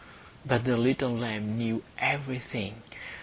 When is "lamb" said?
1.15-1.59